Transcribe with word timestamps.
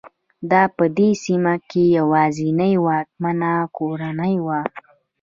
دا 0.51 0.63
په 0.77 0.85
دې 0.97 1.09
سیمه 1.25 1.55
کې 1.69 1.83
یوازینۍ 1.97 2.73
واکمنه 2.85 3.51
کورنۍ 3.77 4.35
وه. 4.45 4.59